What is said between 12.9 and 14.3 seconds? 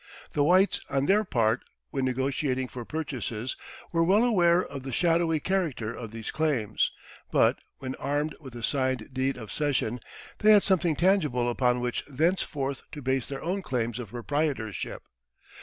to base their own claims of